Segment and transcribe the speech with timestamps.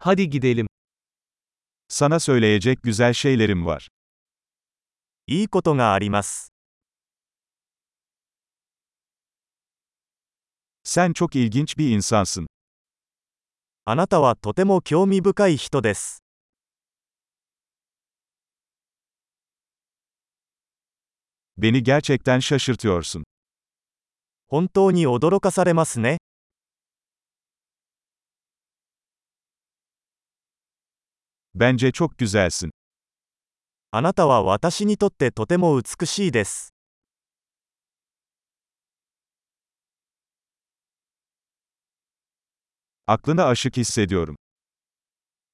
[0.00, 0.66] Hadi gidelim.
[1.88, 3.88] Sana söyleyecek güzel şeylerim var.
[5.26, 6.52] いいことがあります。
[10.84, 12.46] Sen çok ilginç bir insansın.
[13.84, 16.22] あなたはとても興味深い人です。
[21.56, 23.24] Beni gerçekten şaşırtıyorsun.
[24.46, 26.18] 本当に驚かされますね。
[31.57, 32.71] Bence çok güzelsin.
[33.91, 36.73] あなたは私にとってとても美しいです。
[43.05, 44.35] Aklına aşık hissediyorum.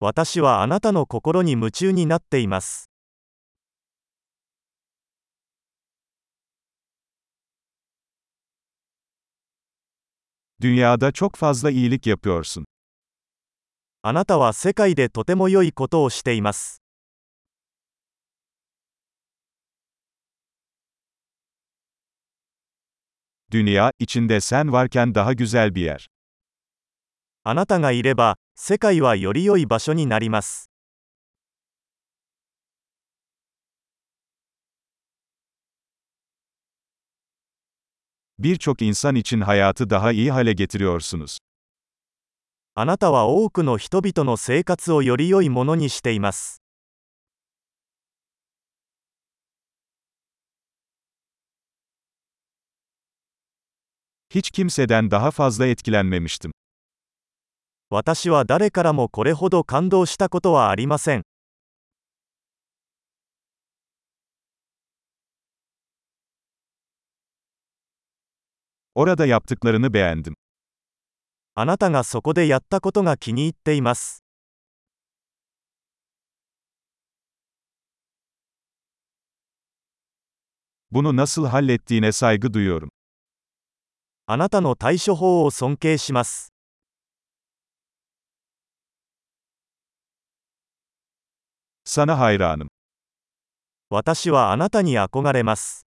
[0.00, 2.90] 私はあなたの心に夢中になっています。
[10.60, 12.66] Dünyada çok fazla iyilik yapıyorsun.
[14.02, 16.80] あなたは世界でとても良いことをしています。
[23.50, 26.06] Dünya, içinde sen varken daha güzel bir yer.
[27.42, 30.70] あなたがいれば、世界はより良い場所になります。
[38.38, 41.38] Birçok insan için hayatı daha iyi hale getiriyorsunuz.
[42.73, 46.61] あなたは多くの人々の生活をより良いものにしています。
[54.29, 56.51] Hiç kimseden daha fazla etkilenmemiştim.
[57.89, 61.23] 私は誰からもこれほど感動したことはありません。
[68.95, 70.40] Orada yaptıklarını beğendim.
[71.61, 74.23] あなたがそこでやったことが気に入っています。
[80.91, 82.89] Bunu nasıl hallettiğine saygı duyuyorum.
[84.25, 86.51] あなたの対処法を尊敬します。
[91.85, 92.69] Sana hayranım.
[93.91, 95.90] 私はあなたに憧れます。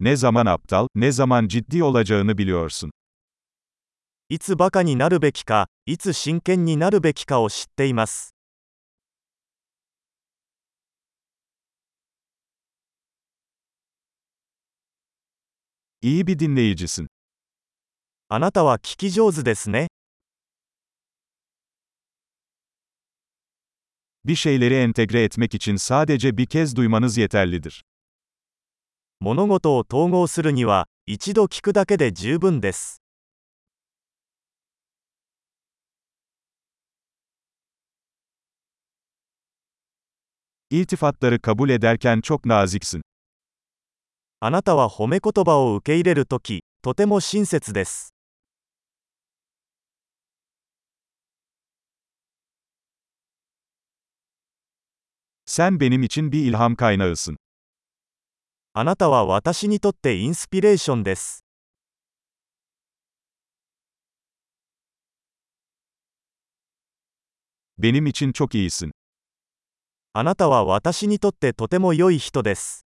[0.00, 2.90] Ne zaman aptal, ne zaman ciddi olacağını biliyorsun.
[4.28, 8.34] いつバカになるべきか、いつ真剣になるべきかを知っています。
[16.02, 17.08] İyi bir dinleyicisin.
[18.28, 19.86] あなたは聞き上手ですね。
[24.24, 27.82] Bir şeyleri entegre etmek için sadece bir kez duymanız yeterlidir.
[29.23, 33.03] 物事を統合するには、一度聞くだけで十分です。
[44.39, 48.15] あなたは褒め言葉を受け入れるとき、とても親切です。
[55.45, 57.37] Sen benim için bir ilham kaynağısın.
[58.73, 61.43] あなたは私にとってインスピレーションです。
[67.77, 68.91] Benim için çok iyisin.
[70.13, 72.85] あなたは私にとってとても良い人です。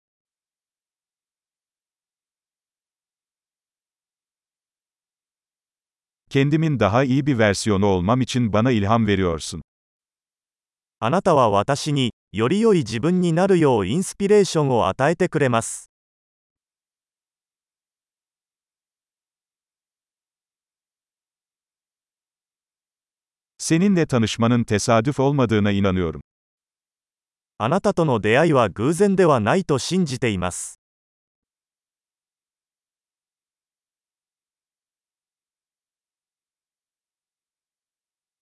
[6.30, 9.62] Kendimin daha iyi bir versiyonu olmam için bana ilham veriyorsun.
[10.98, 15.90] あなたは私に、より良い自分になるようインスピレーションを与えてくれます。
[27.58, 30.78] あなたとの出会いは偶然ではないと信じています。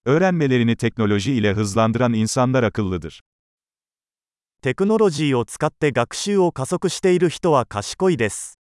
[0.05, 3.21] Öğrenmelerini teknoloji ile hızlandıran insanlar akıllıdır.
[4.62, 8.60] テクノロジーを使って学習を加速している人は賢いです。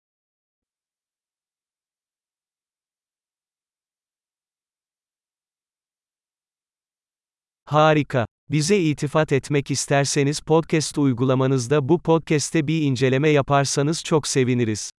[7.65, 8.25] Harika.
[8.49, 14.91] Bize itifat etmek isterseniz podcast uygulamanızda bu podcast'te bir inceleme yaparsanız çok seviniriz.